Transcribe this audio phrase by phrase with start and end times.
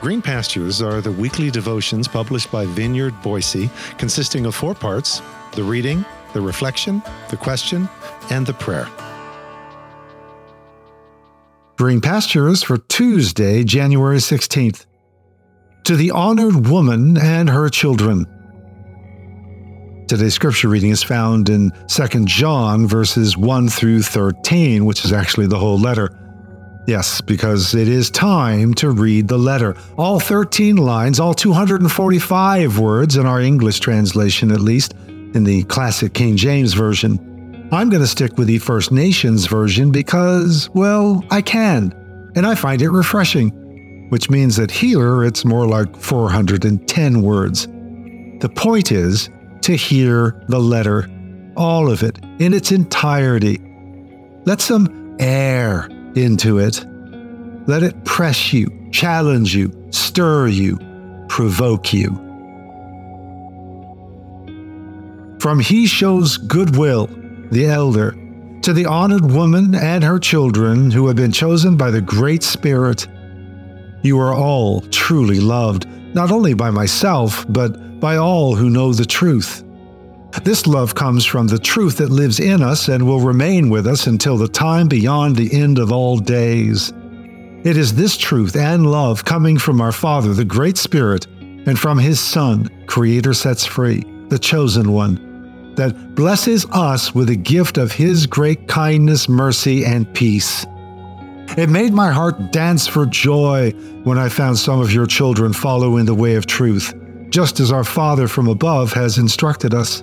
[0.00, 3.68] Green Pastures are the weekly devotions published by Vineyard Boise,
[3.98, 5.20] consisting of four parts
[5.52, 7.86] the reading, the reflection, the question,
[8.30, 8.88] and the prayer.
[11.76, 14.86] Green Pastures for Tuesday, January 16th.
[15.84, 18.24] To the honored woman and her children.
[20.08, 25.46] Today's scripture reading is found in 2 John verses 1 through 13, which is actually
[25.46, 26.29] the whole letter.
[26.86, 29.76] Yes, because it is time to read the letter.
[29.96, 36.14] All 13 lines, all 245 words in our English translation, at least, in the classic
[36.14, 37.68] King James Version.
[37.70, 41.92] I'm going to stick with the First Nations version because, well, I can,
[42.34, 47.66] and I find it refreshing, which means that here it's more like 410 words.
[48.40, 49.28] The point is
[49.60, 51.08] to hear the letter,
[51.56, 53.60] all of it, in its entirety.
[54.46, 56.84] Let some air into it.
[57.66, 60.78] Let it press you, challenge you, stir you,
[61.28, 62.10] provoke you.
[65.40, 67.08] From He shows goodwill,
[67.50, 68.12] the elder,
[68.62, 73.06] to the honored woman and her children who have been chosen by the Great Spirit.
[74.02, 79.06] You are all truly loved, not only by myself, but by all who know the
[79.06, 79.64] truth.
[80.42, 84.06] This love comes from the truth that lives in us and will remain with us
[84.06, 86.92] until the time beyond the end of all days.
[87.62, 91.98] It is this truth and love coming from our Father, the Great Spirit, and from
[91.98, 97.92] His Son, Creator sets free, the chosen one, that blesses us with the gift of
[97.92, 100.64] His great kindness, mercy, and peace.
[101.58, 103.72] It made my heart dance for joy
[104.04, 106.94] when I found some of your children follow in the way of truth,
[107.28, 110.02] just as our Father from above has instructed us.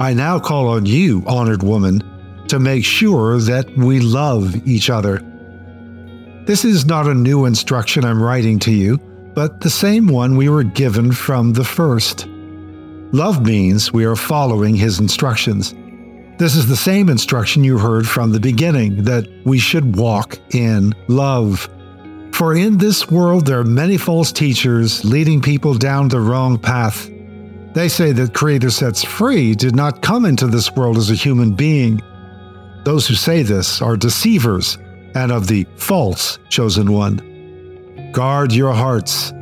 [0.00, 2.02] I now call on you, honored woman,
[2.48, 5.18] to make sure that we love each other.
[6.46, 8.96] This is not a new instruction I'm writing to you,
[9.34, 12.26] but the same one we were given from the first.
[13.12, 15.74] Love means we are following his instructions.
[16.38, 20.94] This is the same instruction you heard from the beginning that we should walk in
[21.08, 21.68] love.
[22.32, 27.10] For in this world there are many false teachers leading people down the wrong path.
[27.72, 31.52] They say that Creator Sets Free did not come into this world as a human
[31.52, 32.02] being.
[32.84, 34.76] Those who say this are deceivers
[35.14, 38.10] and of the false chosen one.
[38.12, 39.32] Guard your hearts.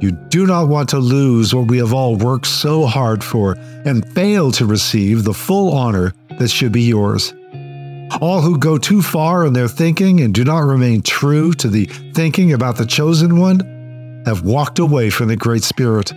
[0.00, 4.06] You do not want to lose what we have all worked so hard for and
[4.12, 7.32] fail to receive the full honor that should be yours.
[8.20, 11.86] All who go too far in their thinking and do not remain true to the
[12.12, 16.12] thinking about the chosen one have walked away from the Great Spirit.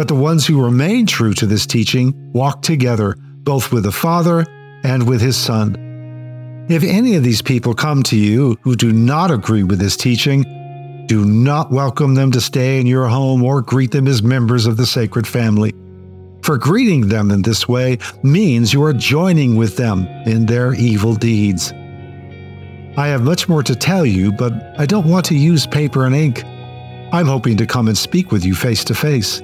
[0.00, 4.46] But the ones who remain true to this teaching walk together, both with the Father
[4.82, 5.76] and with His Son.
[6.70, 11.04] If any of these people come to you who do not agree with this teaching,
[11.06, 14.78] do not welcome them to stay in your home or greet them as members of
[14.78, 15.74] the sacred family.
[16.44, 21.14] For greeting them in this way means you are joining with them in their evil
[21.14, 21.74] deeds.
[22.96, 26.14] I have much more to tell you, but I don't want to use paper and
[26.14, 26.42] ink.
[27.12, 29.42] I'm hoping to come and speak with you face to face.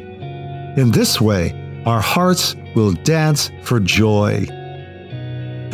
[0.77, 1.55] In this way,
[1.87, 4.45] our hearts will dance for joy.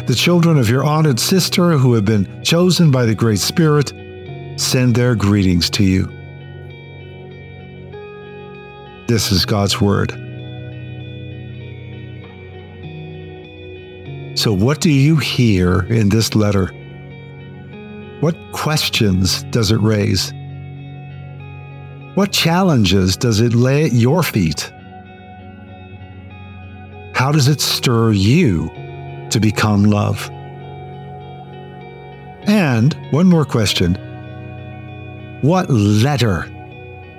[0.06, 3.92] The children of your honored sister who have been chosen by the Great Spirit
[4.56, 6.06] send their greetings to you.
[9.08, 10.12] This is God's Word.
[14.38, 16.66] So, what do you hear in this letter?
[18.20, 20.32] What questions does it raise?
[22.14, 24.72] What challenges does it lay at your feet?
[27.22, 28.69] How does it stir you
[29.31, 30.28] to become love?
[32.49, 33.94] And one more question
[35.43, 36.50] What letter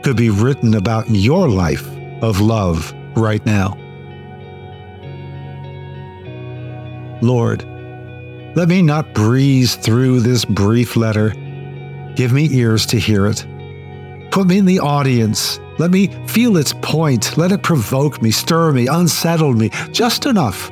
[0.03, 1.88] could be written about your life
[2.22, 3.78] of love right now?
[7.22, 7.63] Lord,
[8.58, 11.30] let me not breeze through this brief letter.
[12.18, 13.47] Give me ears to hear it.
[14.31, 17.38] Put me in the audience let me feel its point.
[17.38, 20.70] Let it provoke me, stir me, unsettle me, just enough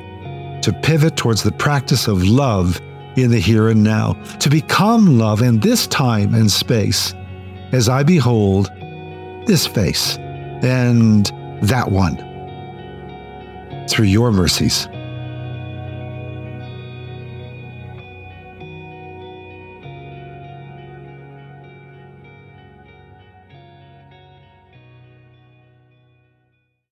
[0.62, 2.80] to pivot towards the practice of love
[3.16, 7.14] in the here and now, to become love in this time and space
[7.72, 8.70] as I behold
[9.46, 10.16] this face
[10.62, 11.26] and
[11.62, 12.16] that one
[13.88, 14.88] through your mercies.